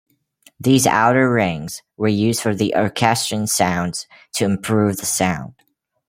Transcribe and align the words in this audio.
These 0.59 0.87
outer 0.87 1.31
rings 1.31 1.83
were 1.95 2.07
used 2.07 2.41
for 2.41 2.55
the 2.55 2.73
Orchestron 2.75 3.47
sounds 3.47 4.07
to 4.33 4.45
improve 4.45 4.97
the 4.97 5.05
sound. 5.05 5.53